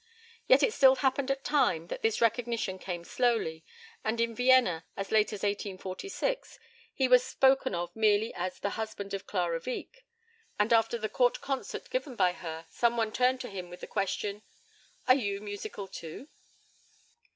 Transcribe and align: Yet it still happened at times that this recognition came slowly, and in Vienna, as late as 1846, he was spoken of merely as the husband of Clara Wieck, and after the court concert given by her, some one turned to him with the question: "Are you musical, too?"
Yet 0.47 0.63
it 0.63 0.73
still 0.73 0.95
happened 0.95 1.29
at 1.29 1.43
times 1.43 1.89
that 1.91 2.01
this 2.01 2.21
recognition 2.21 2.79
came 2.79 3.03
slowly, 3.03 3.63
and 4.03 4.19
in 4.19 4.33
Vienna, 4.33 4.83
as 4.97 5.11
late 5.11 5.27
as 5.31 5.43
1846, 5.43 6.57
he 6.91 7.07
was 7.07 7.23
spoken 7.23 7.75
of 7.75 7.95
merely 7.95 8.33
as 8.33 8.57
the 8.57 8.71
husband 8.71 9.13
of 9.13 9.27
Clara 9.27 9.61
Wieck, 9.63 10.03
and 10.57 10.73
after 10.73 10.97
the 10.97 11.07
court 11.07 11.39
concert 11.41 11.87
given 11.91 12.15
by 12.15 12.31
her, 12.33 12.65
some 12.71 12.97
one 12.97 13.11
turned 13.11 13.41
to 13.41 13.49
him 13.51 13.69
with 13.69 13.81
the 13.81 13.85
question: 13.85 14.41
"Are 15.07 15.13
you 15.13 15.39
musical, 15.39 15.87
too?" 15.87 16.27